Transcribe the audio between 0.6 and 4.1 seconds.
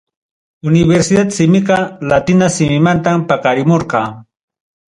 Universidad simiqa, latina simimantam paqarimurqa.